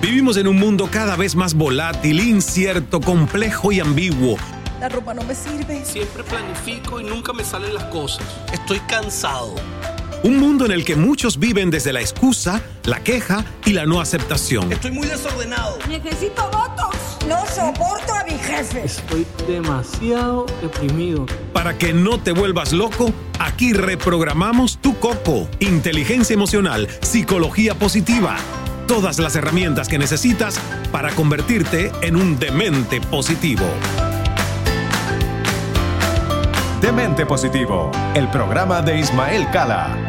[0.00, 4.36] Vivimos en un mundo cada vez más volátil, incierto, complejo y ambiguo.
[4.78, 5.82] La ropa no me sirve.
[5.84, 8.22] Siempre planifico y nunca me salen las cosas.
[8.52, 9.54] Estoy cansado.
[10.24, 14.00] Un mundo en el que muchos viven desde la excusa, la queja y la no
[14.00, 14.72] aceptación.
[14.72, 15.78] Estoy muy desordenado.
[15.86, 16.96] Necesito votos.
[17.28, 18.86] No soporto a mi jefe.
[18.86, 21.26] Estoy demasiado deprimido.
[21.52, 25.46] Para que no te vuelvas loco, aquí reprogramamos tu coco.
[25.60, 28.38] Inteligencia emocional, psicología positiva.
[28.88, 30.58] Todas las herramientas que necesitas
[30.90, 33.66] para convertirte en un demente positivo.
[36.80, 40.03] Demente Positivo, el programa de Ismael Cala.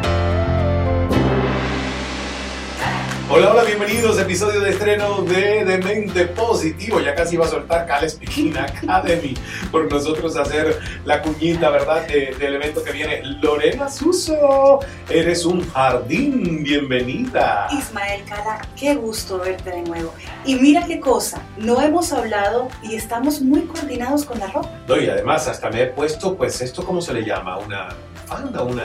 [3.28, 4.20] Hola, hola, bienvenidos.
[4.20, 7.00] Episodio de estreno de Demente Positivo.
[7.00, 9.34] Ya casi va a soltar Cal Speaking Academy
[9.72, 12.06] por nosotros hacer la cuñita, ¿verdad?
[12.06, 13.22] De- del evento que viene.
[13.42, 14.78] Lorena Suso,
[15.10, 16.62] eres un jardín.
[16.62, 17.66] Bienvenida.
[17.76, 20.14] Ismael Cala, qué gusto verte de nuevo.
[20.44, 24.70] Y mira qué cosa, no hemos hablado y estamos muy coordinados con la ropa.
[24.86, 27.58] No, y además, hasta me he puesto, pues, ¿esto cómo se le llama?
[27.58, 27.88] Una
[28.26, 28.84] fanda, una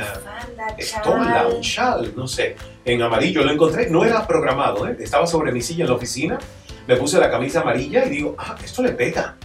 [0.78, 2.56] estola, un chal, no sé.
[2.86, 4.98] En amarillo lo encontré, no era programado, ¿eh?
[5.00, 6.40] estaba sobre mi silla en la oficina.
[6.88, 9.36] Me puse la camisa amarilla y digo, ah, esto le pega.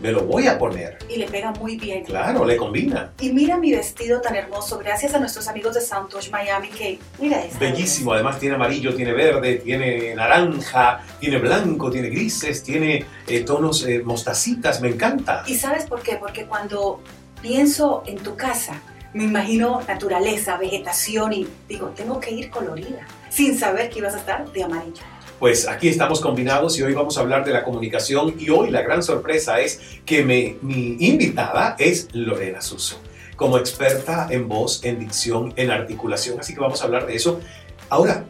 [0.00, 0.98] Me lo voy a poner.
[1.08, 2.04] Y le pega muy bien.
[2.04, 3.12] Claro, le combina.
[3.18, 6.98] Y mira mi vestido tan hermoso, gracias a nuestros amigos de Sound Touch Miami, que
[7.18, 7.58] mira esto.
[7.58, 13.86] Bellísimo, además tiene amarillo, tiene verde, tiene naranja, tiene blanco, tiene grises, tiene eh, tonos
[13.86, 15.44] eh, mostacitas, me encanta.
[15.46, 16.16] ¿Y sabes por qué?
[16.16, 17.00] Porque cuando
[17.40, 18.82] pienso en tu casa,
[19.16, 24.18] me imagino naturaleza, vegetación y digo, tengo que ir colorida, sin saber que ibas a
[24.18, 25.02] estar de amarillo.
[25.38, 28.82] Pues aquí estamos combinados y hoy vamos a hablar de la comunicación y hoy la
[28.82, 30.58] gran sorpresa es que mi
[31.00, 32.98] invitada es Lorena Suso,
[33.36, 37.40] como experta en voz, en dicción, en articulación, así que vamos a hablar de eso.
[37.88, 38.24] Ahora,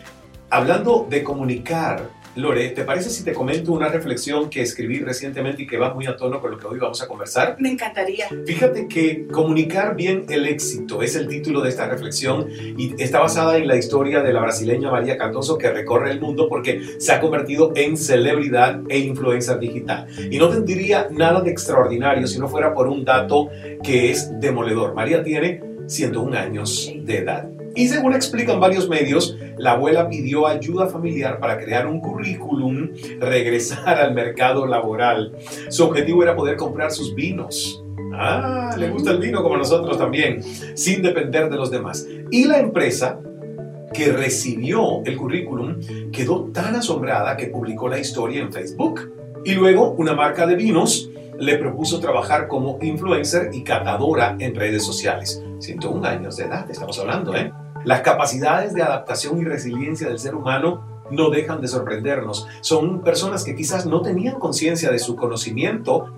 [0.51, 5.67] hablando de comunicar, Lore, ¿te parece si te comento una reflexión que escribí recientemente y
[5.67, 7.57] que va muy a tono con lo que hoy vamos a conversar?
[7.59, 8.27] Me encantaría.
[8.47, 13.57] Fíjate que comunicar bien el éxito es el título de esta reflexión y está basada
[13.57, 17.21] en la historia de la brasileña María Cardoso que recorre el mundo porque se ha
[17.21, 20.07] convertido en celebridad e influencer digital.
[20.31, 23.49] Y no tendría nada de extraordinario si no fuera por un dato
[23.83, 24.95] que es demoledor.
[24.95, 27.56] María tiene 101 años de edad.
[27.77, 34.01] Y según explican varios medios, la abuela pidió ayuda familiar para crear un currículum, regresar
[34.01, 35.37] al mercado laboral.
[35.69, 37.85] Su objetivo era poder comprar sus vinos.
[38.15, 40.43] Ah, le gusta el vino como nosotros también,
[40.75, 42.07] sin depender de los demás.
[42.31, 43.21] Y la empresa
[43.93, 45.77] que recibió el currículum
[46.11, 49.13] quedó tan asombrada que publicó la historia en Facebook.
[49.45, 54.83] Y luego una marca de vinos le propuso trabajar como influencer y catadora en redes
[54.83, 55.43] sociales.
[55.59, 57.53] 101 años de edad, estamos hablando, ¿eh?
[57.87, 62.49] Las capacidades de adaptación y resiliencia del ser humano no dejan de sorprendernos.
[62.61, 66.13] Son personas que quizás no tenían conciencia de su conocimiento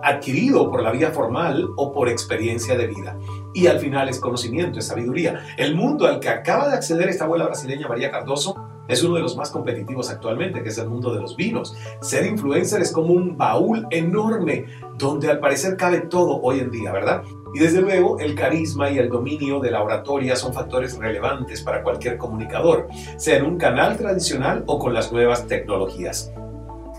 [0.00, 3.18] adquirido por la vía formal o por experiencia de vida.
[3.52, 5.40] Y al final es conocimiento, es sabiduría.
[5.56, 8.54] El mundo al que acaba de acceder esta abuela brasileña María Cardoso
[8.88, 11.76] es uno de los más competitivos actualmente, que es el mundo de los vinos.
[12.00, 14.66] Ser influencer es como un baúl enorme
[14.98, 17.22] donde al parecer cabe todo hoy en día, ¿verdad?
[17.54, 21.82] Y desde luego el carisma y el dominio de la oratoria son factores relevantes para
[21.82, 26.32] cualquier comunicador, sea en un canal tradicional o con las nuevas tecnologías.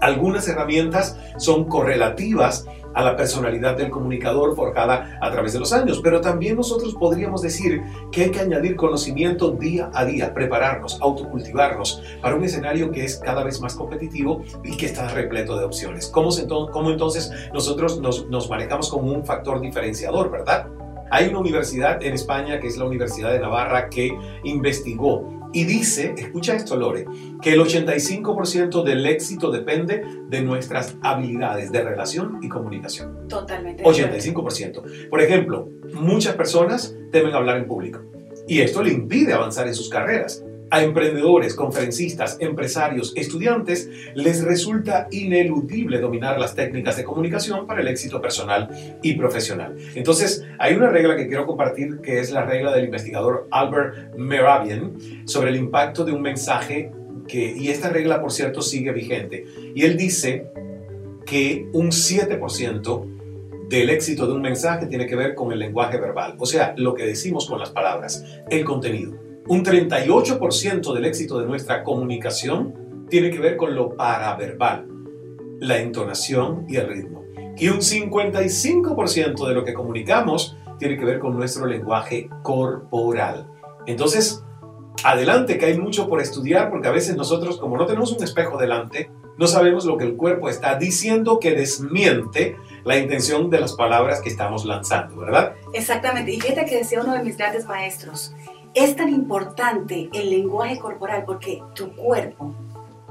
[0.02, 6.02] Algunas herramientas son correlativas a la personalidad del comunicador forjada a través de los años,
[6.04, 12.02] pero también nosotros podríamos decir que hay que añadir conocimiento día a día, prepararnos, autocultivarnos
[12.22, 16.08] para un escenario que es cada vez más competitivo y que está repleto de opciones.
[16.08, 20.68] ¿Cómo, se ento- cómo entonces nosotros nos, nos manejamos como un factor diferenciador, verdad?
[21.12, 24.12] Hay una universidad en España que es la Universidad de Navarra que
[24.44, 27.06] investigó y dice, escucha esto Lore,
[27.42, 33.28] que el 85% del éxito depende de nuestras habilidades de relación y comunicación.
[33.28, 33.84] Totalmente.
[33.84, 34.50] de acuerdo.
[34.50, 35.10] 85%.
[35.10, 38.02] Por ejemplo, muchas personas temen hablar en público
[38.48, 40.44] y esto le impide avanzar en sus carreras.
[40.70, 47.88] A emprendedores, conferencistas, empresarios, estudiantes les resulta ineludible dominar las técnicas de comunicación para el
[47.88, 48.70] éxito personal
[49.02, 49.76] y profesional.
[49.96, 54.94] Entonces, hay una regla que quiero compartir que es la regla del investigador Albert Meravian
[55.26, 56.92] sobre el impacto de un mensaje
[57.28, 59.46] que, y esta regla, por cierto, sigue vigente.
[59.74, 60.48] Y él dice
[61.26, 63.06] que un 7%
[63.70, 66.94] del éxito de un mensaje tiene que ver con el lenguaje verbal, o sea, lo
[66.94, 69.27] que decimos con las palabras, el contenido.
[69.50, 74.88] Un 38% del éxito de nuestra comunicación tiene que ver con lo paraverbal,
[75.62, 77.24] la entonación y el ritmo.
[77.56, 83.48] Y un 55% de lo que comunicamos tiene que ver con nuestro lenguaje corporal.
[83.86, 84.44] Entonces,
[85.06, 88.58] adelante, que hay mucho por estudiar, porque a veces nosotros, como no tenemos un espejo
[88.58, 93.74] delante, no sabemos lo que el cuerpo está diciendo que desmiente la intención de las
[93.74, 95.54] palabras que estamos lanzando, ¿verdad?
[95.74, 96.32] Exactamente.
[96.32, 98.34] Y fíjate que decía uno de mis grandes maestros,
[98.78, 102.54] es tan importante el lenguaje corporal porque tu cuerpo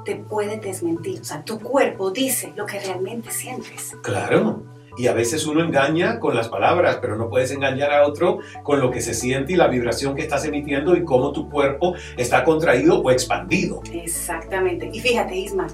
[0.04, 1.20] te puede desmentir.
[1.20, 3.96] O sea, tu cuerpo dice lo que realmente sientes.
[4.02, 4.62] Claro.
[4.96, 8.80] Y a veces uno engaña con las palabras, pero no puedes engañar a otro con
[8.80, 12.44] lo que se siente y la vibración que estás emitiendo y cómo tu cuerpo está
[12.44, 13.82] contraído o expandido.
[13.92, 14.88] Exactamente.
[14.90, 15.66] Y fíjate, Isma,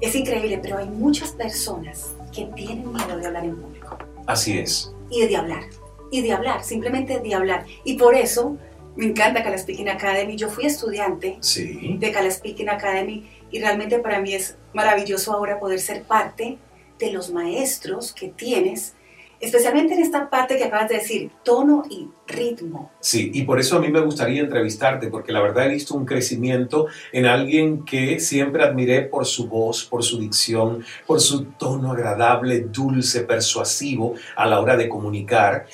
[0.00, 3.98] es increíble, pero hay muchas personas que tienen miedo de hablar en público.
[4.26, 4.94] Así es.
[5.10, 5.64] Y de hablar.
[6.10, 7.66] Y de hablar, simplemente de hablar.
[7.84, 8.56] Y por eso
[8.96, 10.36] me encanta Cala Speaking Academy.
[10.36, 11.96] Yo fui estudiante Sí.
[11.98, 16.58] de Cala Speaking Academy y realmente para mí es maravilloso ahora poder ser parte
[16.98, 18.94] de los maestros que tienes,
[19.40, 22.92] especialmente en esta parte que acabas de decir, tono y ritmo.
[23.00, 26.04] Sí, y por eso a mí me gustaría entrevistarte, porque la verdad he visto un
[26.06, 31.90] crecimiento en alguien que siempre admiré por su voz, por su dicción, por su tono
[31.92, 35.66] agradable, dulce, persuasivo a la hora de comunicar.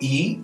[0.00, 0.40] Y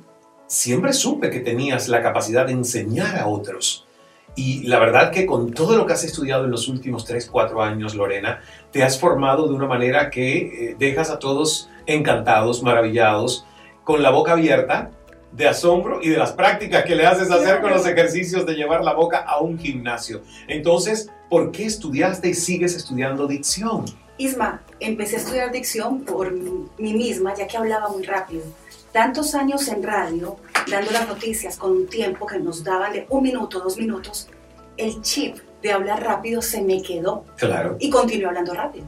[0.51, 3.87] siempre supe que tenías la capacidad de enseñar a otros.
[4.35, 7.63] Y la verdad que con todo lo que has estudiado en los últimos 3, 4
[7.63, 8.41] años, Lorena,
[8.73, 10.39] te has formado de una manera que
[10.71, 13.47] eh, dejas a todos encantados, maravillados,
[13.85, 14.91] con la boca abierta,
[15.31, 18.83] de asombro y de las prácticas que le haces hacer con los ejercicios de llevar
[18.83, 20.23] la boca a un gimnasio.
[20.49, 23.85] Entonces, ¿por qué estudiaste y sigues estudiando dicción?
[24.19, 28.43] Isma, empecé a estudiar dicción por mí misma, ya que hablaba muy rápido.
[28.93, 30.37] Tantos años en radio,
[30.71, 34.29] dando las noticias con un tiempo que nos daban de un minuto, dos minutos,
[34.77, 37.77] el chip de hablar rápido se me quedó Claro.
[37.79, 38.87] y continué hablando rápido.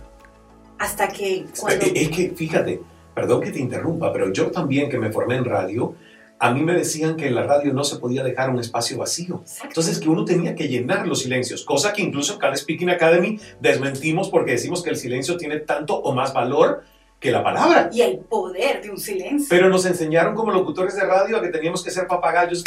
[0.79, 1.85] Hasta que cuando...
[1.87, 2.81] Es que, fíjate,
[3.15, 5.95] perdón que te interrumpa, pero yo también que me formé en radio,
[6.41, 9.43] a mí me decían que en la radio no se podía dejar un espacio vacío.
[9.43, 9.69] Exacto.
[9.69, 13.39] Entonces que uno tenía que llenar los silencios, cosa que incluso en Cal Speaking Academy
[13.61, 16.83] desmentimos porque decimos que el silencio tiene tanto o más valor
[17.23, 17.89] que la palabra.
[17.93, 19.47] Y el poder de un silencio.
[19.49, 22.65] Pero nos enseñaron como locutores de radio a que teníamos que ser papagayos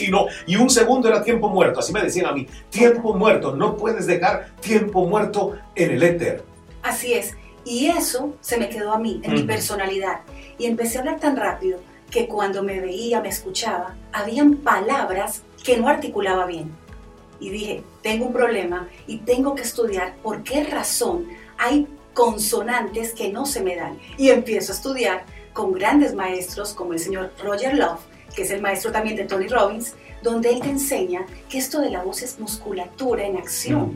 [0.00, 3.54] y no, y un segundo era tiempo muerto, así me decían a mí, tiempo muerto,
[3.54, 6.44] no puedes dejar tiempo muerto en el éter.
[6.82, 7.34] Así es.
[7.64, 9.48] Y eso se me quedó a mí, en mi Ujú.
[9.48, 10.20] personalidad.
[10.56, 11.80] Y empecé a hablar tan rápido
[12.12, 16.70] que cuando me veía, me escuchaba, habían palabras que no articulaba bien.
[17.40, 21.26] Y dije, tengo un problema y tengo que estudiar por qué razón
[21.58, 21.86] hay
[22.20, 23.98] consonantes que no se me dan.
[24.18, 25.24] Y empiezo a estudiar
[25.54, 28.00] con grandes maestros como el señor Roger Love,
[28.36, 31.88] que es el maestro también de Tony Robbins, donde él te enseña que esto de
[31.88, 33.94] la voz es musculatura en acción.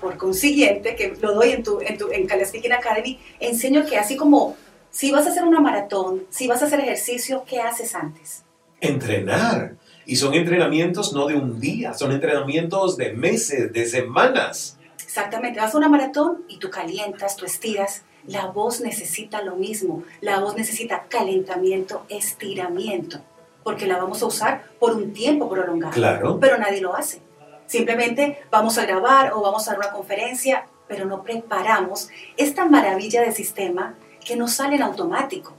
[0.00, 4.16] Por consiguiente, que lo doy en tu, en tu en Speaking Academy, enseño que así
[4.16, 4.56] como
[4.90, 8.42] si vas a hacer una maratón, si vas a hacer ejercicio, ¿qué haces antes?
[8.80, 9.76] Entrenar.
[10.04, 14.78] Y son entrenamientos no de un día, son entrenamientos de meses, de semanas.
[15.12, 18.00] Exactamente, vas a una maratón y tú calientas, tú estiras.
[18.26, 20.04] La voz necesita lo mismo.
[20.22, 23.18] La voz necesita calentamiento, estiramiento,
[23.62, 25.92] porque la vamos a usar por un tiempo prolongado.
[25.92, 26.40] Claro.
[26.40, 27.20] Pero nadie lo hace.
[27.66, 33.20] Simplemente vamos a grabar o vamos a dar una conferencia, pero no preparamos esta maravilla
[33.20, 35.52] de sistema que nos sale en automático.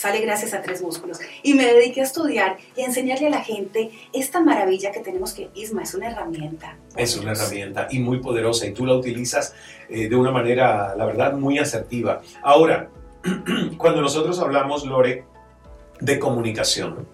[0.00, 1.18] Sale gracias a tres músculos.
[1.42, 5.34] Y me dediqué a estudiar y a enseñarle a la gente esta maravilla que tenemos
[5.34, 6.78] que, Isma, es una herramienta.
[6.96, 9.54] Es una herramienta y muy poderosa y tú la utilizas
[9.90, 12.22] eh, de una manera, la verdad, muy asertiva.
[12.42, 12.88] Ahora,
[13.76, 15.24] cuando nosotros hablamos, Lore,
[16.00, 17.06] de comunicación,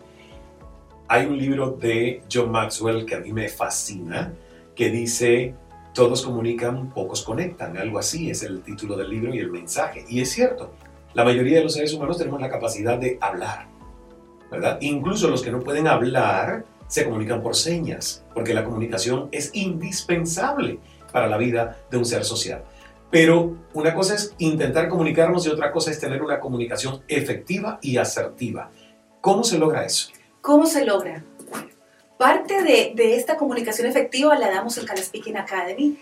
[1.08, 4.32] hay un libro de John Maxwell que a mí me fascina,
[4.76, 5.56] que dice,
[5.92, 10.04] todos comunican, pocos conectan, algo así es el título del libro y el mensaje.
[10.08, 10.72] Y es cierto,
[11.16, 13.68] la mayoría de los seres humanos tenemos la capacidad de hablar,
[14.50, 14.76] ¿verdad?
[14.82, 20.78] Incluso los que no pueden hablar se comunican por señas, porque la comunicación es indispensable
[21.10, 22.64] para la vida de un ser social.
[23.10, 27.96] Pero una cosa es intentar comunicarnos y otra cosa es tener una comunicación efectiva y
[27.96, 28.70] asertiva.
[29.22, 30.10] ¿Cómo se logra eso?
[30.42, 31.24] ¿Cómo se logra?
[32.18, 35.96] Parte de, esta comunicación efectiva la damos Cala Speaking Academy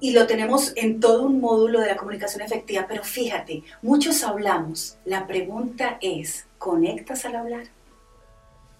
[0.00, 4.98] y lo tenemos en todo un módulo de la comunicación efectiva, pero fíjate, muchos hablamos.
[5.04, 7.64] La pregunta es, ¿conectas al hablar?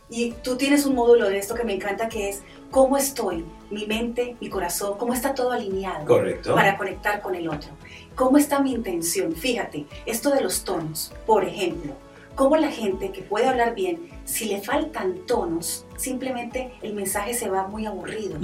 [0.08, 3.86] Y tú tienes un módulo de esto que me encanta que es cómo estoy, mi
[3.86, 6.54] mente, mi corazón, cómo está todo alineado Correcto.
[6.54, 7.70] para conectar con el otro.
[8.14, 9.34] ¿Cómo está mi intención?
[9.34, 11.92] Fíjate, esto de los tonos, por ejemplo,
[12.36, 17.48] cómo la gente que puede hablar bien, si le faltan tonos, simplemente el mensaje se
[17.48, 18.38] va muy aburrido.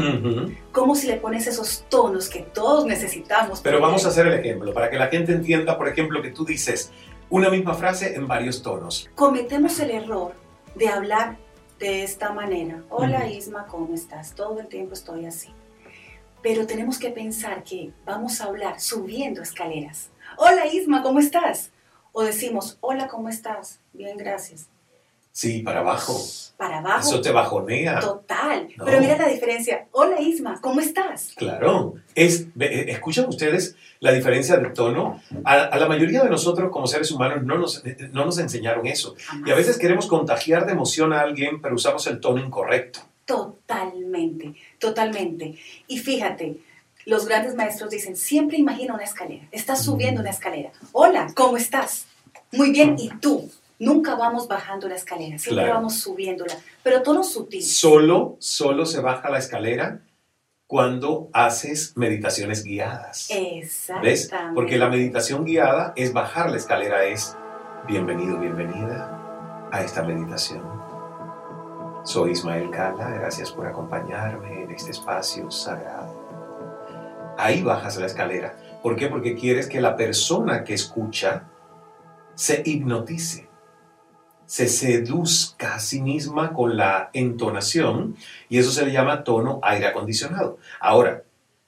[0.72, 3.60] Como si le pones esos tonos que todos necesitamos.
[3.60, 6.44] Pero vamos a hacer el ejemplo, para que la gente entienda, por ejemplo, que tú
[6.44, 6.90] dices
[7.30, 9.08] una misma frase en varios tonos.
[9.14, 10.34] Cometemos el error
[10.74, 11.36] de hablar
[11.78, 12.82] de esta manera.
[12.90, 13.28] Hola.
[13.28, 14.34] Isma, ¿cómo estás?
[14.34, 15.48] Todo el tiempo estoy así.
[16.42, 20.10] Pero tenemos que pensar que vamos a hablar subiendo escaleras.
[20.36, 21.70] Hola Isma, ¿cómo estás?
[22.12, 23.80] O decimos, hola, ¿cómo estás?
[23.92, 24.68] Bien, gracias.
[25.32, 26.20] Sí, para abajo.
[26.58, 27.08] Para abajo.
[27.08, 27.98] Eso te bajonea.
[28.00, 28.68] Total.
[28.76, 28.84] No.
[28.84, 29.88] Pero mira la diferencia.
[29.92, 31.32] Hola Isma, ¿cómo estás?
[31.36, 31.94] Claro.
[32.14, 35.20] Es, eh, ¿Escuchan ustedes la diferencia de tono?
[35.44, 38.86] A, a la mayoría de nosotros como seres humanos no nos, eh, no nos enseñaron
[38.86, 39.16] eso.
[39.46, 43.00] Y a veces queremos contagiar de emoción a alguien, pero usamos el tono incorrecto.
[43.24, 45.54] Totalmente, totalmente.
[45.86, 46.58] Y fíjate,
[47.06, 49.46] los grandes maestros dicen, siempre imagina una escalera.
[49.50, 50.70] Estás subiendo una escalera.
[50.92, 52.06] Hola, ¿cómo estás?
[52.52, 53.50] Muy bien, ¿y tú?
[53.82, 55.74] Nunca vamos bajando la escalera, siempre Claro.
[55.78, 57.62] vamos subiéndola, pero tono sutil.
[57.64, 60.02] Solo, solo se baja la escalera
[60.68, 63.26] cuando haces meditaciones guiadas.
[63.30, 64.08] Exactamente.
[64.08, 64.30] ¿Ves?
[64.54, 67.36] Porque la meditación guiada es bajar la escalera, es
[67.88, 70.62] bienvenido, bienvenida a esta meditación.
[72.04, 77.34] Soy Ismael Cala, gracias por acompañarme en este espacio sagrado.
[77.36, 78.56] Ahí bajas la escalera.
[78.80, 79.08] ¿Por qué?
[79.08, 81.48] Porque quieres que la persona que escucha
[82.34, 83.48] se hipnotice,
[84.52, 88.16] se seduzca a sí misma con la entonación
[88.50, 90.58] y eso se le llama tono aire acondicionado.
[90.78, 91.22] Ahora,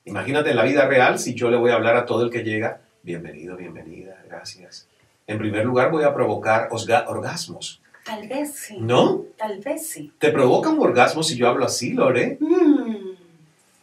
[0.06, 2.42] Imagínate en la vida real si yo le voy a hablar a todo el que
[2.42, 4.86] llega, bienvenido, bienvenida, gracias.
[5.26, 6.68] En primer lugar voy a provocar
[7.06, 8.76] orgasmos, Tal vez sí.
[8.80, 9.22] ¿no?
[9.38, 10.12] Tal vez sí.
[10.18, 12.36] ¿Te provoca un orgasmo si yo hablo así, Lore?
[12.38, 13.14] Mm.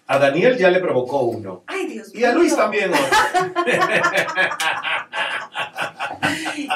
[0.06, 1.64] A Daniel ya le provocó uno.
[1.66, 2.22] Ay, Dios mío.
[2.22, 3.64] Y a Luis también otro.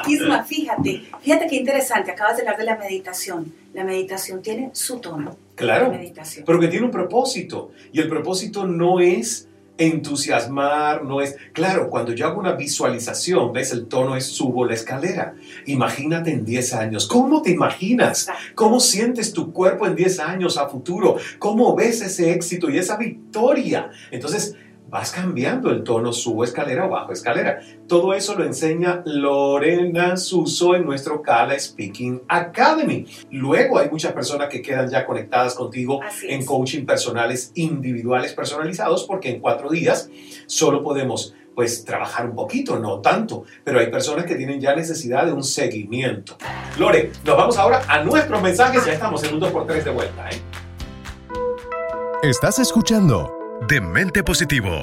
[0.08, 2.10] Isma, fíjate, fíjate qué interesante.
[2.10, 3.52] Acabas de hablar de la meditación.
[3.74, 5.36] La meditación tiene su tono.
[5.54, 6.44] Claro, La meditación.
[6.46, 7.70] pero que tiene un propósito.
[7.92, 9.48] Y el propósito no es
[9.78, 11.36] entusiasmar, no es...
[11.52, 15.34] Claro, cuando yo hago una visualización, ves, el tono es subo la escalera.
[15.66, 17.06] Imagínate en 10 años.
[17.06, 18.28] ¿Cómo te imaginas?
[18.54, 21.16] ¿Cómo sientes tu cuerpo en 10 años a futuro?
[21.38, 23.90] ¿Cómo ves ese éxito y esa victoria?
[24.10, 24.54] Entonces,
[24.88, 27.60] vas cambiando el tono, subo escalera o bajo escalera.
[27.88, 33.06] Todo eso lo enseña Lorena Suso en nuestro Kala Speaking Academy.
[33.30, 36.46] Luego hay muchas personas que quedan ya conectadas contigo Así en es.
[36.46, 40.08] coaching personales individuales personalizados porque en cuatro días
[40.46, 45.24] solo podemos pues trabajar un poquito, no tanto, pero hay personas que tienen ya necesidad
[45.24, 46.36] de un seguimiento.
[46.78, 50.28] Lore, nos vamos ahora a nuestros mensajes, ya estamos en un 2x3 de vuelta.
[50.28, 50.38] ¿eh?
[52.22, 54.82] Estás escuchando Demente Positivo,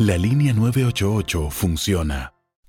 [0.01, 2.33] La línea 988 funciona.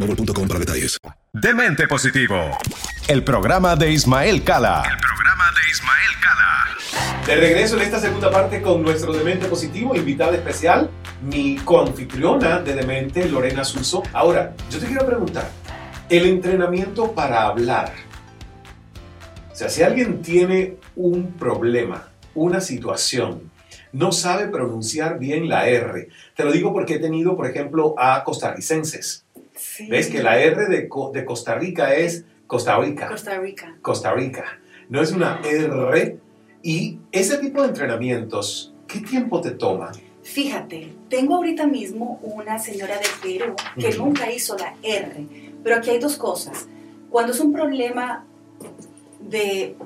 [0.00, 0.98] boostmobile.com para detalles.
[1.32, 2.58] Demente Positivo,
[3.08, 4.82] el programa de Ismael Cala.
[4.90, 7.26] El programa de Ismael Cala.
[7.26, 10.90] De regreso en esta segunda parte con nuestro Demente Positivo, invitada especial,
[11.22, 14.02] mi coanfitriona de Demente, Lorena Suso.
[14.12, 15.50] Ahora, yo te quiero preguntar,
[16.08, 17.92] el entrenamiento para hablar.
[19.52, 23.50] O sea, si alguien tiene un problema, una situación,
[23.92, 26.08] no sabe pronunciar bien la R.
[26.36, 29.24] Te lo digo porque he tenido, por ejemplo, a costarricenses.
[29.88, 33.08] ¿Ves que la R de, de Costa Rica es Costa Rica?
[33.08, 33.76] Costa Rica.
[33.82, 34.44] Costa Rica.
[34.88, 36.18] No es una R.
[36.62, 39.92] Y ese tipo de entrenamientos, ¿qué tiempo te toma?
[40.22, 45.26] Fíjate, tengo ahorita mismo una señora de Perú que nunca hizo la R,
[45.62, 46.66] pero aquí hay dos cosas.
[47.08, 48.26] Cuando es un problema
[49.20, 49.76] de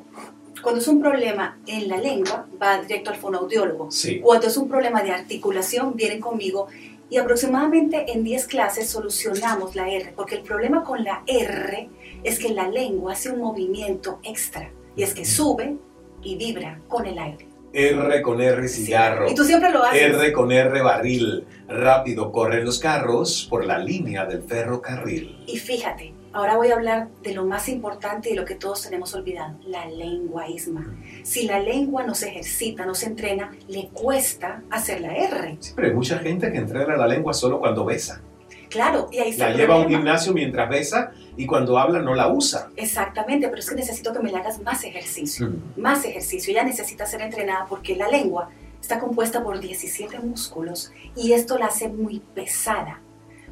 [0.63, 3.91] cuando es un problema en la lengua, va directo al fonoaudiólogo.
[3.91, 4.21] Sí.
[4.21, 6.69] Cuando es un problema de articulación, vienen conmigo
[7.11, 11.89] y aproximadamente en 10 clases solucionamos la R, porque el problema con la R
[12.23, 15.77] es que la lengua hace un movimiento extra y es que sube
[16.23, 17.49] y vibra con el aire.
[17.73, 19.29] R con R cigarro.
[19.31, 20.01] Y tú siempre lo haces.
[20.01, 21.45] R con R barril.
[21.69, 25.43] Rápido corren los carros por la línea del ferrocarril.
[25.47, 28.83] Y fíjate, ahora voy a hablar de lo más importante y de lo que todos
[28.83, 30.95] tenemos olvidado, la lengua, Isma.
[31.23, 35.59] Si la lengua no se ejercita, no se entrena, le cuesta hacer la R.
[35.75, 38.21] Pero hay mucha gente que entrena la lengua solo cuando besa.
[38.69, 42.13] Claro, y ahí está La lleva a un gimnasio mientras besa y cuando habla no
[42.15, 42.71] la usa.
[42.77, 45.47] Exactamente, pero es que necesito que me le hagas más ejercicio.
[45.47, 45.81] Mm.
[45.81, 46.51] Más ejercicio.
[46.51, 48.51] Ella necesita ser entrenada porque la lengua
[48.81, 53.01] está compuesta por 17 músculos y esto la hace muy pesada.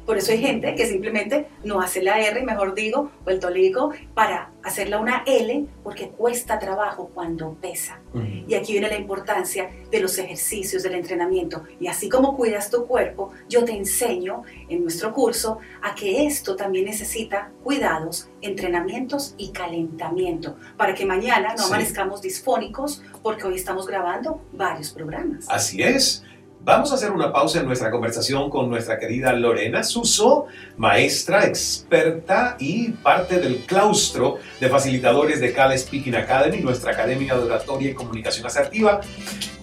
[0.05, 3.91] Por eso hay gente que simplemente no hace la R, mejor digo, o el tolico,
[4.13, 7.99] para hacerla una L, porque cuesta trabajo cuando pesa.
[8.47, 11.63] Y aquí viene la importancia de los ejercicios, del entrenamiento.
[11.79, 16.55] Y así como cuidas tu cuerpo, yo te enseño en nuestro curso a que esto
[16.55, 21.67] también necesita cuidados, entrenamientos y calentamiento, para que mañana no Sí.
[21.67, 25.45] amanezcamos disfónicos, porque hoy estamos grabando varios programas.
[25.49, 26.23] Así es.
[26.65, 30.45] Vamos a hacer una pausa en nuestra conversación con nuestra querida Lorena Suso,
[30.77, 37.43] maestra, experta y parte del claustro de facilitadores de Cala Speaking Academy, nuestra academia de
[37.43, 39.01] oratoria y comunicación asertiva.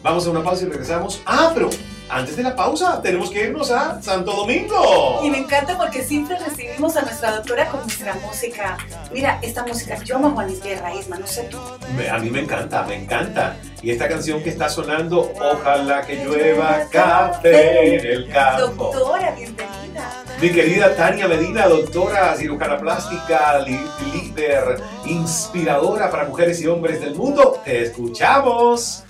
[0.02, 1.22] Vamos a una pausa y regresamos.
[1.24, 1.70] Ah, pero
[2.10, 5.20] antes de la pausa tenemos que irnos a Santo Domingo.
[5.22, 8.76] Y me encanta porque siempre recibimos a nuestra doctora con nuestra música.
[9.12, 11.58] Mira, esta música, yo amo a Juan Luis Guerra, Isma, no sé tú.
[11.96, 13.56] Me- a mí me encanta, me encanta.
[13.82, 18.90] Y esta canción que está sonando, ojalá que llueva café en el campo.
[18.94, 20.24] Doctora, bienvenida.
[20.40, 27.60] Mi querida Tania Medina, doctora cirujana plástica, líder, inspiradora para mujeres y hombres del mundo,
[27.64, 29.04] te escuchamos.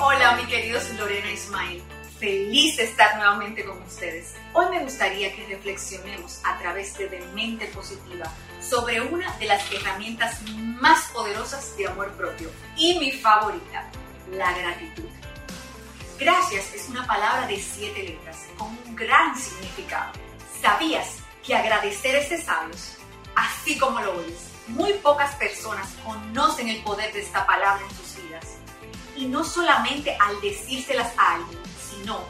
[0.00, 1.82] Hola, mi queridos Lorena Ismael.
[2.26, 4.34] Feliz estar nuevamente con ustedes.
[4.52, 8.24] Hoy me gustaría que reflexionemos a través de, de mente positiva
[8.60, 13.88] sobre una de las herramientas más poderosas de amor propio y mi favorita,
[14.32, 15.08] la gratitud.
[16.18, 20.10] Gracias es una palabra de siete letras con un gran significado.
[20.60, 22.96] ¿Sabías que agradecer es de sabios?
[23.36, 28.20] Así como lo oyes, muy pocas personas conocen el poder de esta palabra en sus
[28.20, 28.56] vidas.
[29.14, 31.65] Y no solamente al decírselas a alguien,
[32.06, 32.22] sino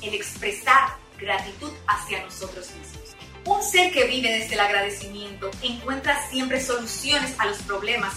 [0.00, 3.16] el expresar gratitud hacia nosotros mismos.
[3.46, 8.14] Un ser que vive desde el agradecimiento encuentra siempre soluciones a los problemas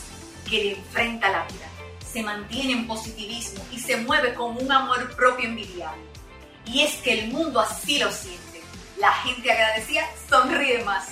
[0.47, 1.65] que le enfrenta la vida.
[2.07, 6.03] Se mantiene en positivismo y se mueve con un amor propio envidiable.
[6.65, 8.61] Y es que el mundo así lo siente.
[8.97, 11.07] La gente agradecida sonríe más.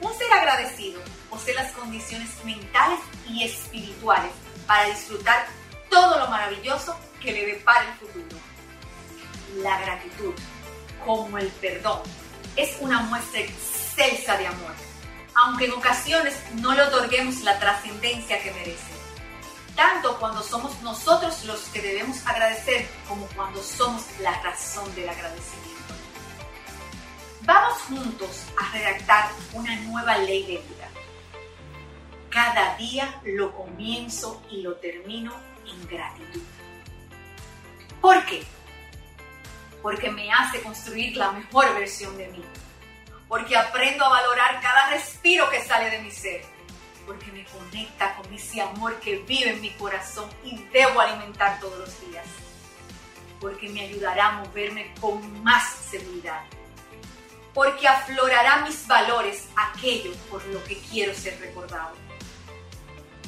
[0.00, 4.32] Un ser agradecido posee las condiciones mentales y espirituales
[4.66, 5.46] para disfrutar
[5.90, 8.45] todo lo maravilloso que le depara el futuro.
[9.54, 10.34] La gratitud,
[11.04, 12.02] como el perdón,
[12.56, 14.74] es una muestra excelsa de amor,
[15.34, 18.96] aunque en ocasiones no le otorguemos la trascendencia que merece.
[19.74, 25.94] Tanto cuando somos nosotros los que debemos agradecer como cuando somos la razón del agradecimiento.
[27.42, 30.88] Vamos juntos a redactar una nueva ley de vida.
[32.30, 35.32] Cada día lo comienzo y lo termino
[35.66, 36.42] en gratitud.
[38.00, 38.44] ¿Por qué?
[39.86, 42.44] Porque me hace construir la mejor versión de mí.
[43.28, 46.44] Porque aprendo a valorar cada respiro que sale de mi ser.
[47.06, 51.78] Porque me conecta con ese amor que vive en mi corazón y debo alimentar todos
[51.78, 52.26] los días.
[53.40, 56.42] Porque me ayudará a moverme con más seguridad.
[57.54, 61.94] Porque aflorará mis valores, aquello por lo que quiero ser recordado.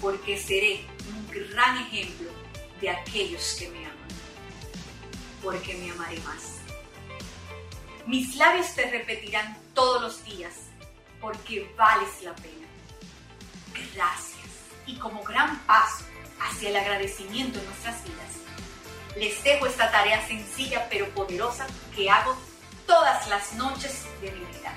[0.01, 2.31] Porque seré un gran ejemplo
[2.81, 3.88] de aquellos que me aman.
[5.43, 6.59] Porque me amaré más.
[8.07, 10.55] Mis labios te repetirán todos los días
[11.21, 12.67] porque vales la pena.
[13.95, 14.39] Gracias.
[14.87, 16.05] Y como gran paso
[16.41, 18.39] hacia el agradecimiento en nuestras vidas.
[19.17, 22.37] Les dejo esta tarea sencilla pero poderosa que hago
[22.87, 24.73] todas las noches de mi vida.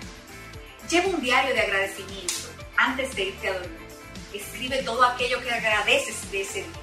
[0.89, 2.33] Lleva un diario de agradecimiento
[2.75, 3.87] antes de irte a dormir.
[4.33, 6.80] Escribe todo aquello que agradeces de ese día.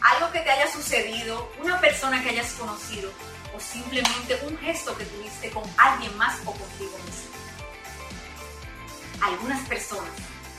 [0.00, 3.10] Algo que te haya sucedido, una persona que hayas conocido
[3.54, 7.28] o simplemente un gesto que tuviste con alguien más o contigo mismo.
[9.20, 10.12] Algunas personas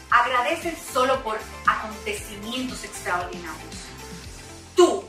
[0.09, 3.75] agradecen solo por acontecimientos extraordinarios.
[4.75, 5.05] Tú,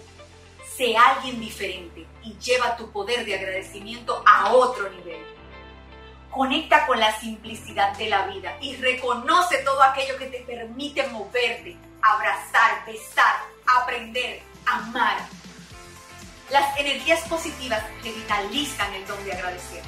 [0.77, 5.21] sé alguien diferente y lleva tu poder de agradecimiento a otro nivel.
[6.31, 11.77] Conecta con la simplicidad de la vida y reconoce todo aquello que te permite moverte,
[12.03, 13.37] abrazar, besar,
[13.67, 15.19] aprender, amar.
[16.51, 19.83] Las energías positivas revitalizan el don de agradecer.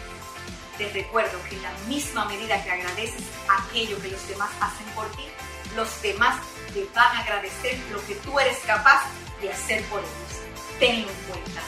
[0.79, 5.11] Te recuerdo que en la misma medida que agradeces aquello que los demás hacen por
[5.13, 5.25] ti,
[5.77, 6.41] los demás
[6.73, 9.03] te van a agradecer lo que tú eres capaz
[9.41, 10.79] de hacer por ellos.
[10.79, 11.61] Tenlo en cuenta.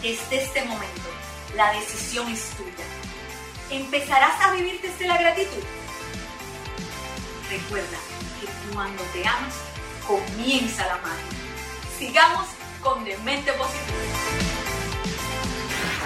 [0.00, 1.08] Desde este momento,
[1.54, 2.84] la decisión es tuya.
[3.70, 5.62] ¿Empezarás a vivir desde la gratitud?
[7.50, 8.15] Recuerda
[8.74, 9.54] cuando te amas,
[10.06, 11.36] comienza la magia.
[11.98, 12.46] Sigamos
[12.82, 13.96] con Demente Positivo.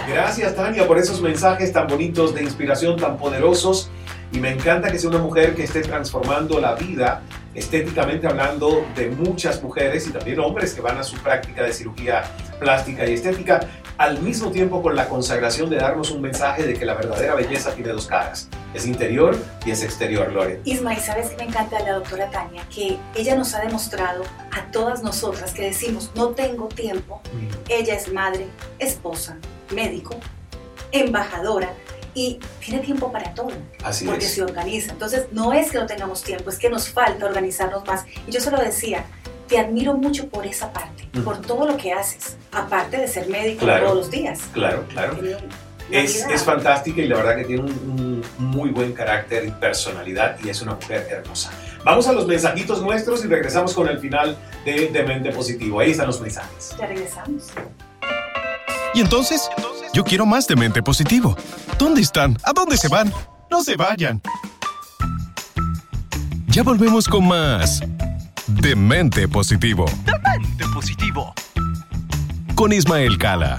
[0.09, 3.91] Gracias Tania por esos mensajes tan bonitos de inspiración, tan poderosos.
[4.33, 7.23] Y me encanta que sea una mujer que esté transformando la vida
[7.55, 12.23] estéticamente hablando de muchas mujeres y también hombres que van a su práctica de cirugía
[12.61, 13.61] plástica y estética,
[14.01, 17.75] al mismo tiempo con la consagración de darnos un mensaje de que la verdadera belleza
[17.75, 19.37] tiene dos caras, es interior
[19.67, 20.63] y es exterior, Lore.
[20.65, 24.23] Isma, y sabes que me encanta de la doctora Tania, que ella nos ha demostrado
[24.53, 27.21] a todas nosotras que decimos, no tengo tiempo,
[27.69, 28.47] ella es madre,
[28.79, 29.37] esposa,
[29.71, 30.17] médico,
[30.93, 31.75] embajadora,
[32.15, 33.53] y tiene tiempo para todo.
[33.85, 34.33] Así porque es.
[34.33, 34.93] se organiza.
[34.93, 38.05] Entonces, no es que no tengamos tiempo, es que nos falta organizarnos más.
[38.27, 39.05] Y yo se lo decía,
[39.51, 43.65] te admiro mucho por esa parte, por todo lo que haces, aparte de ser médico
[43.67, 43.85] Claro.
[43.87, 44.41] todos los días.
[44.55, 45.19] Claro, claro.
[45.91, 50.37] Es, es fantástica y la verdad que tiene un, un muy buen carácter y personalidad
[50.45, 51.51] y es una mujer hermosa.
[51.85, 55.81] Vamos a los mensajitos nuestros y regresamos con el final de, de Mente Positivo.
[55.81, 56.77] Ahí están los mensajes.
[56.79, 57.49] Ya regresamos.
[58.95, 59.51] Y entonces,
[59.93, 61.37] yo quiero más de mente positivo.
[61.77, 62.37] ¿Dónde están?
[62.45, 63.13] ¿A dónde se van?
[63.51, 64.21] No se vayan.
[66.49, 67.81] Ya volvemos con más
[68.51, 71.35] de mente positivo Mente positivo.
[72.55, 73.59] con Ismael Cala.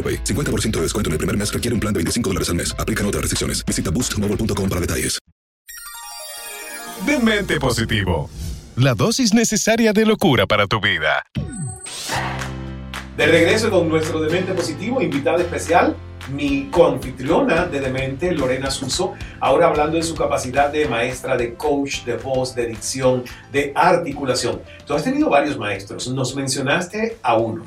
[0.00, 0.24] AroPay.
[0.24, 2.74] 50% de descuento en el primer mes requiere un plan de 25 dólares al mes.
[2.78, 3.62] Aplican otras restricciones.
[3.66, 5.18] Visita boostmobile.com para detalles.
[7.06, 8.28] De mente positivo.
[8.76, 11.24] La dosis necesaria de locura para tu vida.
[13.16, 15.96] De regreso con nuestro Demente Positivo, invitada especial,
[16.32, 22.04] mi coanfitriona de Demente, Lorena Suso, ahora hablando en su capacidad de maestra, de coach,
[22.04, 24.62] de voz, de dicción, de articulación.
[24.86, 27.64] Tú has tenido varios maestros, nos mencionaste a uno.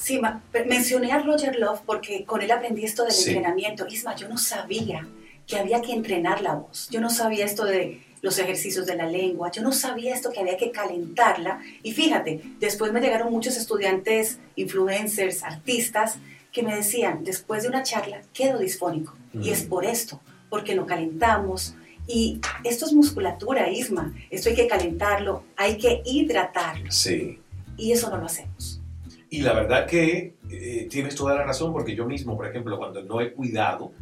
[0.00, 0.18] Sí,
[0.66, 3.30] mencioné a Roger Love porque con él aprendí esto del Sí.
[3.30, 3.86] entrenamiento.
[3.86, 5.06] Isma, yo no sabía
[5.46, 6.88] que había que entrenar la voz.
[6.90, 9.50] Yo no sabía esto de los ejercicios de la lengua.
[9.50, 11.60] Yo no sabía esto que había que calentarla.
[11.82, 16.16] Y fíjate, después me llegaron muchos estudiantes, influencers, artistas,
[16.52, 19.14] que me decían, después de una charla, quedo disfónico.
[19.34, 21.74] Y es por esto, porque lo calentamos.
[22.06, 24.14] Y esto es musculatura, Isma.
[24.30, 26.90] Esto hay que calentarlo, hay que hidratarlo.
[26.90, 27.38] Sí.
[27.76, 28.79] Y eso no lo hacemos.
[29.30, 33.02] Y la verdad que eh, tienes toda la razón, porque yo mismo, por ejemplo, cuando
[33.02, 33.92] no he cuidado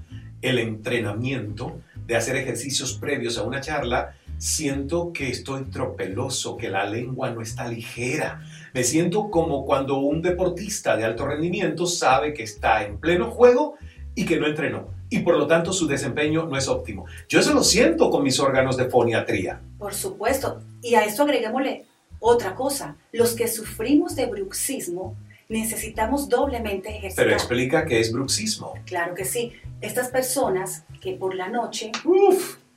[0.41, 6.87] el entrenamiento de hacer ejercicios previos a una charla, siento que estoy tropeloso, que la
[6.87, 8.41] lengua no está ligera.
[8.73, 13.77] Me siento como cuando un deportista de alto rendimiento sabe que está en pleno juego
[14.15, 14.89] y que no entrenó.
[15.11, 17.05] Y por lo tanto su desempeño no es óptimo.
[17.29, 19.61] Yo eso lo siento con mis órganos de foniatría.
[19.79, 20.63] Por supuesto.
[20.83, 21.85] Y a esto agreguémosle
[22.21, 22.97] otra cosa.
[23.13, 25.17] Los que sufrimos de bruxismo
[25.49, 27.25] necesitamos doblemente ejercitar.
[27.25, 28.75] Pero explica qué es bruxismo.
[28.85, 29.53] Claro que sí.
[29.81, 31.93] Estas personas que por la noche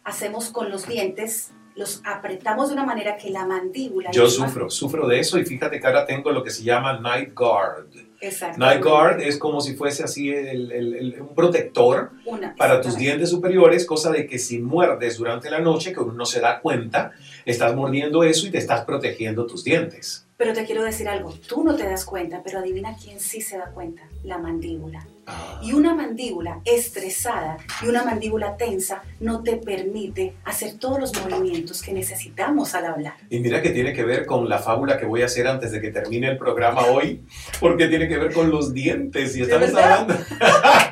[0.03, 4.11] hacemos con los dientes, los apretamos de una manera que la mandíbula...
[4.11, 7.33] Yo sufro, sufro de eso y fíjate que ahora tengo lo que se llama night
[7.33, 7.87] guard.
[8.21, 8.59] Exacto.
[8.59, 12.11] Night guard es como si fuese así el, el, el, un protector
[12.55, 16.25] para tus dientes superiores, cosa de que si muerdes durante la noche, que uno no
[16.25, 17.13] se da cuenta,
[17.45, 20.25] estás mordiendo eso y te estás protegiendo tus dientes.
[20.41, 23.59] Pero te quiero decir algo, tú no te das cuenta, pero adivina quién sí se
[23.59, 25.05] da cuenta, la mandíbula.
[25.61, 31.83] Y una mandíbula estresada y una mandíbula tensa no te permite hacer todos los movimientos
[31.83, 33.13] que necesitamos al hablar.
[33.29, 35.79] Y mira que tiene que ver con la fábula que voy a hacer antes de
[35.79, 37.21] que termine el programa hoy,
[37.59, 40.15] porque tiene que ver con los dientes y estamos hablando.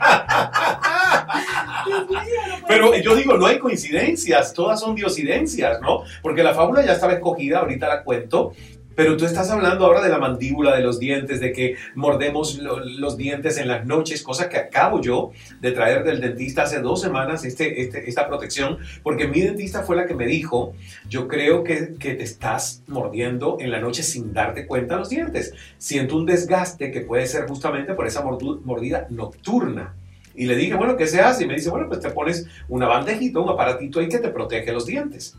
[2.70, 6.04] Pero yo digo, no hay coincidencias, todas son diosidencias, ¿no?
[6.22, 8.54] Porque la fábula ya estaba escogida, ahorita la cuento,
[8.94, 13.18] pero tú estás hablando ahora de la mandíbula, de los dientes, de que mordemos los
[13.18, 17.44] dientes en las noches, cosa que acabo yo de traer del dentista hace dos semanas,
[17.44, 20.74] este, este, esta protección, porque mi dentista fue la que me dijo,
[21.10, 25.56] yo creo que, que te estás mordiendo en la noche sin darte cuenta los dientes.
[25.80, 29.96] Siento un desgaste que puede ser justamente por esa mordida nocturna.
[30.36, 31.44] Y le dije, bueno, ¿qué se hace?
[31.44, 34.72] Y me dice, bueno, pues te pones una bandejita, un aparatito ahí que te protege
[34.72, 35.36] los dientes.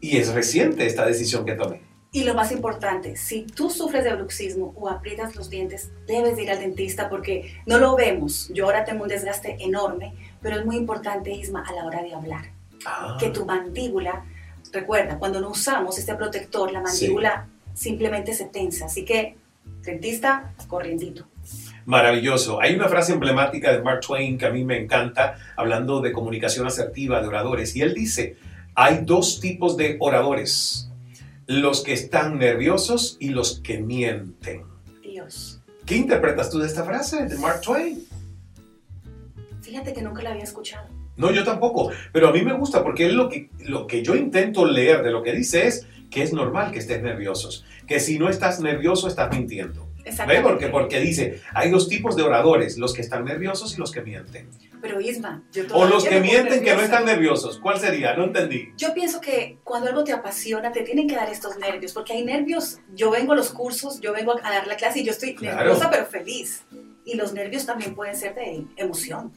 [0.00, 1.82] Y es reciente esta decisión que tomé.
[2.12, 6.50] Y lo más importante, si tú sufres de bruxismo o aprietas los dientes, debes ir
[6.50, 8.50] al dentista porque no lo vemos.
[8.52, 12.12] Yo ahora tengo un desgaste enorme, pero es muy importante, Isma, a la hora de
[12.12, 12.50] hablar.
[12.84, 13.16] Ah.
[13.20, 14.24] Que tu mandíbula,
[14.72, 18.86] recuerda, cuando no usamos este protector, la mandíbula simplemente se tensa.
[18.86, 19.36] Así que,
[19.82, 21.29] dentista, corriendito.
[21.90, 22.60] Maravilloso.
[22.60, 26.64] Hay una frase emblemática de Mark Twain que a mí me encanta, hablando de comunicación
[26.64, 28.36] asertiva, de oradores, y él dice,
[28.76, 30.88] hay dos tipos de oradores
[31.48, 34.62] los que están nerviosos y los que mienten.
[35.02, 35.62] Dios.
[35.84, 38.06] ¿Qué interpretas tú de esta frase de Mark Twain?
[39.60, 40.86] Fíjate que nunca la había escuchado.
[41.16, 44.64] No, yo tampoco, pero a mí me gusta porque lo que, lo que yo intento
[44.64, 48.28] leer de lo que dice es que es normal que estés nerviosos, que si no
[48.28, 49.89] estás nervioso estás mintiendo.
[50.26, 50.40] ¿Ve?
[50.40, 54.02] Porque, porque dice, hay dos tipos de oradores, los que están nerviosos y los que
[54.02, 54.48] mienten.
[54.80, 57.58] Pero Isma, yo O los que mienten que no están nerviosos.
[57.58, 58.14] ¿Cuál sería?
[58.14, 58.70] No entendí.
[58.76, 62.24] Yo pienso que cuando algo te apasiona, te tienen que dar estos nervios, porque hay
[62.24, 62.78] nervios.
[62.94, 65.90] Yo vengo a los cursos, yo vengo a dar la clase y yo estoy nerviosa
[65.90, 66.64] pero feliz.
[67.04, 69.32] Y los nervios también pueden ser de emoción.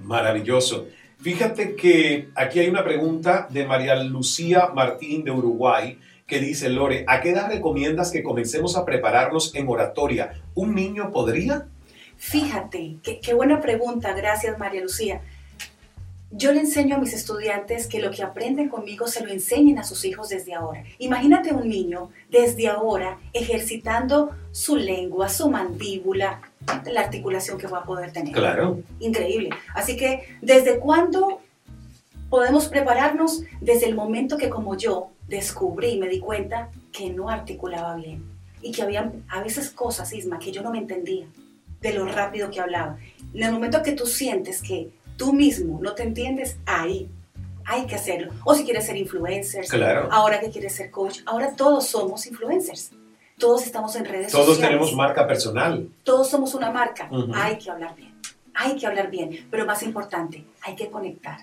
[0.00, 0.86] Maravilloso.
[1.18, 7.04] Fíjate que aquí hay una pregunta de María Lucía Martín de Uruguay que dice, Lore,
[7.06, 10.42] ¿a qué edad recomiendas que comencemos a prepararnos en oratoria?
[10.54, 11.68] ¿Un niño podría?
[12.16, 15.20] Fíjate, qué, buena pregunta, gracias María Lucía.
[16.32, 19.84] Yo le enseño a mis estudiantes que lo que aprenden conmigo se lo enseñen a
[19.84, 20.82] sus hijos desde ahora.
[20.98, 26.40] Imagínate un niño desde ahora ejercitando su lengua, su mandíbula,
[26.90, 28.34] la articulación que va a poder tener.
[28.34, 28.80] Claro.
[28.98, 29.50] Increíble.
[29.72, 31.40] Así que, ¿desde cuándo
[32.28, 33.42] podemos prepararnos?
[33.60, 38.24] Desde el momento que como yo descubrí y me di cuenta que no articulaba bien
[38.62, 41.26] y que había a veces cosas, Isma, que yo no me entendía
[41.80, 42.96] de lo rápido que hablaba.
[43.34, 47.08] En el momento que tú sientes que tú mismo no te entiendes, ahí
[47.64, 48.32] hay que hacerlo.
[48.44, 50.08] O si quieres ser influencer, claro.
[50.10, 52.92] ahora que quieres ser coach, ahora todos somos influencers.
[53.38, 54.78] Todos estamos en redes todos sociales.
[54.78, 55.88] Todos tenemos marca personal.
[56.04, 57.10] Todos somos una marca.
[57.34, 58.14] Hay que hablar bien.
[58.54, 59.46] Hay que hablar bien.
[59.50, 61.40] Pero más importante, hay que conectar.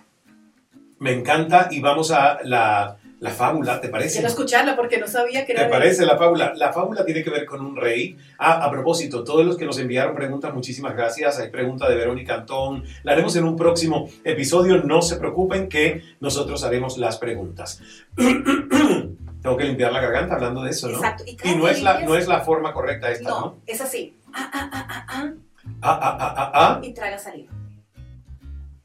[0.97, 4.15] Me encanta y vamos a la la fábula, ¿te parece?
[4.15, 5.63] Quiero escucharla porque no sabía que era.
[5.63, 6.53] ¿Te parece la fábula?
[6.57, 8.17] La fábula tiene que ver con un rey.
[8.38, 11.39] Ah, a propósito, todos los que nos enviaron preguntas, muchísimas gracias.
[11.39, 12.83] Hay pregunta de Verónica Antón.
[13.03, 14.83] La haremos en un próximo episodio.
[14.83, 17.81] No se preocupen que nosotros haremos las preguntas.
[18.17, 20.97] Tengo que limpiar la garganta hablando de eso, ¿no?
[20.97, 21.23] Exacto.
[21.25, 23.39] Y, no, es la, no es la forma correcta esta, ¿no?
[23.39, 24.17] No, es así.
[24.33, 25.33] Ah, ah, ah, ah, ah.
[25.81, 26.81] Ah, ah, ah, ah, ah.
[26.83, 27.53] Y traga saliva.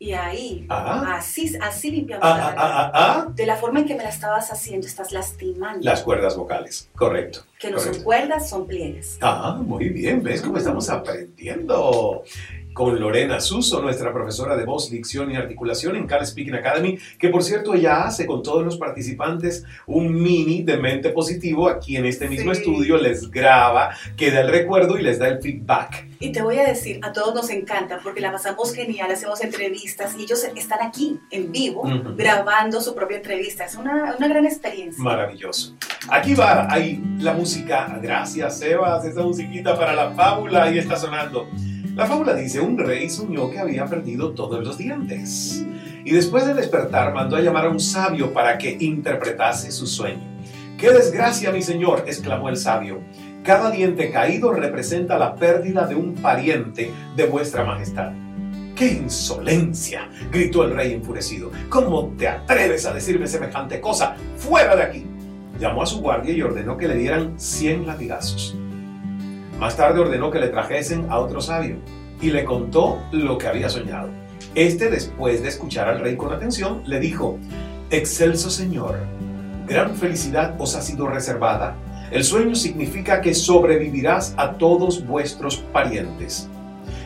[0.00, 1.16] Y ahí, Ah.
[1.16, 3.26] así, así limpiamos Ah, la ah, ah.
[3.34, 5.80] De la forma en que me la estabas haciendo, estás lastimando.
[5.82, 7.40] Las cuerdas vocales, correcto.
[7.58, 9.18] que no son cuerdas, son pliegues.
[9.20, 12.22] Ah, muy bien, ¿ves cómo estamos aprendiendo?
[12.78, 17.28] Con Lorena Suso, nuestra profesora de voz, dicción y articulación en Cal Speaking Academy, que
[17.28, 22.06] por cierto ella hace con todos los participantes un mini de mente positivo aquí en
[22.06, 22.60] este mismo Sí.
[22.60, 26.06] estudio, les graba, queda el recuerdo y les da el feedback.
[26.20, 30.14] Y te voy a decir, a todos nos encanta porque la pasamos genial, hacemos entrevistas
[30.16, 31.82] y ellos están aquí en vivo
[32.16, 33.64] grabando su propia entrevista.
[33.64, 35.02] Es una, una gran experiencia.
[35.02, 35.74] Maravilloso.
[36.08, 37.98] Aquí va, ahí la música.
[38.00, 39.04] Gracias, Sebas.
[39.04, 41.48] Esa musiquita para la fábula ahí está sonando.
[41.98, 45.66] La fábula dice, un rey soñó que había perdido todos los dientes.
[46.04, 50.22] Y después de despertar mandó a llamar a un sabio para que interpretase su sueño.
[50.78, 52.04] ¡Qué desgracia, mi señor!
[52.06, 53.00] exclamó el sabio.
[53.42, 58.12] Cada diente caído representa la pérdida de un pariente de vuestra majestad.
[58.76, 60.08] ¡Qué insolencia!
[60.30, 61.50] gritó el rey enfurecido.
[61.68, 64.14] ¿Cómo te atreves a decirme semejante cosa?
[64.36, 65.04] ¡Fuera de aquí!
[65.58, 68.56] Llamó a su guardia y ordenó que le dieran 100 latigazos.
[69.58, 71.78] Más tarde ordenó que le trajesen a otro sabio
[72.20, 74.08] y le contó lo que había soñado.
[74.54, 77.38] Este, después de escuchar al rey con atención, le dijo,
[77.90, 78.98] Excelso señor,
[79.66, 81.74] gran felicidad os ha sido reservada.
[82.12, 86.48] El sueño significa que sobrevivirás a todos vuestros parientes.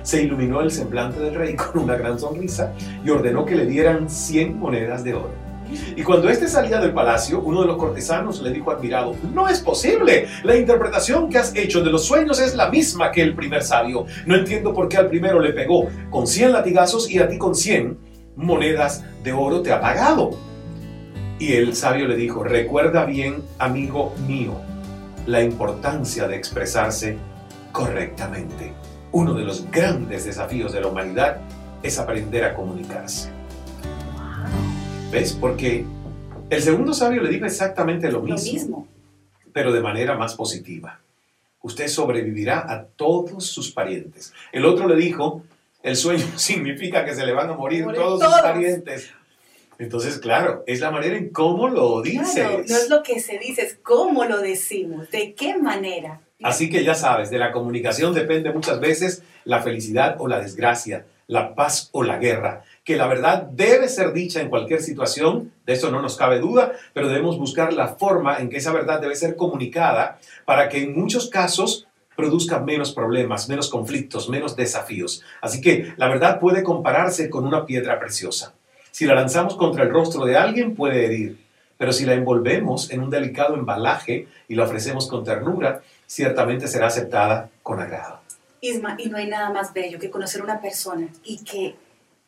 [0.03, 4.11] Se iluminó el semblante del rey con una gran sonrisa y ordenó que le dieran
[4.11, 5.52] 100 monedas de oro.
[5.97, 9.61] Y cuando éste salía del palacio, uno de los cortesanos le dijo admirado, no es
[9.61, 13.63] posible, la interpretación que has hecho de los sueños es la misma que el primer
[13.63, 14.07] sabio.
[14.27, 17.55] No entiendo por qué al primero le pegó con 100 latigazos y a ti con
[17.55, 17.99] 100
[18.37, 20.31] monedas de oro te ha pagado.
[21.39, 24.55] Y el sabio le dijo, recuerda bien, amigo mío,
[25.27, 27.17] la importancia de expresarse
[27.73, 28.73] correctamente.
[29.11, 31.39] Uno de los grandes desafíos de la humanidad
[31.83, 33.41] es aprender a comunicarse.
[35.12, 35.35] ¿Ves?
[35.35, 35.85] Porque
[36.51, 38.88] el segundo sabio le dijo exactamente lo Lo mismo, mismo.
[39.53, 41.01] pero de manera más positiva.
[41.61, 44.33] Usted sobrevivirá a todos sus parientes.
[44.53, 45.42] El otro le dijo,
[45.83, 48.33] el sueño significa que se le van a morir Morir todos, todos.
[48.33, 49.11] sus parientes.
[49.79, 52.33] Entonces, claro, es la manera en cómo lo dices.
[52.35, 56.20] Claro, no es lo que se dice, es cómo lo decimos, de qué manera.
[56.42, 61.05] Así que ya sabes, de la comunicación depende muchas veces la felicidad o la desgracia,
[61.27, 62.62] la paz o la guerra.
[62.85, 66.73] Que la verdad debe ser dicha en cualquier situación, de eso no nos cabe duda,
[66.92, 70.99] pero debemos buscar la forma en que esa verdad debe ser comunicada para que en
[70.99, 75.23] muchos casos produzca menos problemas, menos conflictos, menos desafíos.
[75.40, 78.55] Así que la verdad puede compararse con una piedra preciosa.
[78.90, 81.38] Si la lanzamos contra el rostro de alguien puede herir,
[81.79, 86.88] pero si la envolvemos en un delicado embalaje y la ofrecemos con ternura, ciertamente será
[86.88, 88.21] aceptada con agrado.
[88.61, 91.75] Isma, y no hay nada más bello que conocer una persona y que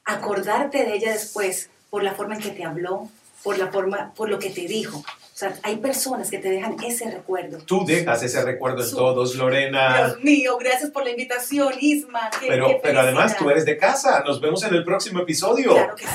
[0.05, 3.09] acordarte de ella después por la forma en que te habló,
[3.43, 5.05] por la forma, por lo que te dijo.
[5.35, 7.59] O sea, hay personas que te dejan ese recuerdo.
[7.67, 10.07] Tú dejas ese recuerdo en todos, Lorena.
[10.07, 12.31] Dios mío, gracias por la invitación, Isma.
[12.39, 14.23] Qué- Pero, qué pero además tú eres de casa.
[14.25, 15.73] Nos vemos en el próximo episodio.
[15.73, 16.11] Claro que sí.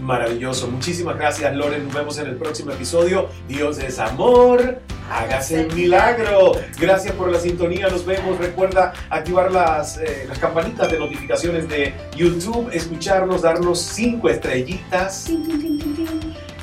[0.00, 0.68] Maravilloso.
[0.68, 1.84] Muchísimas gracias, Loren.
[1.84, 3.28] Nos vemos en el próximo episodio.
[3.46, 4.78] Dios es amor.
[5.10, 6.52] Hágase el milagro.
[6.80, 7.88] Gracias por la sintonía.
[7.88, 8.38] Nos vemos.
[8.38, 15.28] Recuerda activar las, eh, las campanitas de notificaciones de YouTube, escucharnos, darnos cinco estrellitas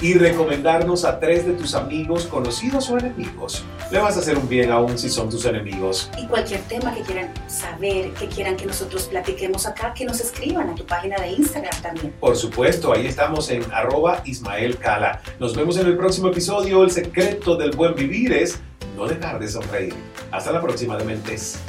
[0.01, 3.63] y recomendarnos a tres de tus amigos, conocidos o enemigos.
[3.91, 6.09] Le vas a hacer un bien aún si son tus enemigos.
[6.17, 10.69] Y cualquier tema que quieran saber, que quieran que nosotros platiquemos acá, que nos escriban
[10.69, 12.13] a tu página de Instagram también.
[12.19, 15.21] Por supuesto, ahí estamos en arroba Ismael Cala.
[15.39, 16.83] Nos vemos en el próximo episodio.
[16.83, 18.59] El secreto del buen vivir es
[18.95, 19.93] no dejar de sonreír.
[20.31, 21.59] Hasta la próxima, Dementes.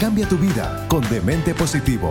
[0.00, 2.10] Cambia tu vida con Demente Positivo,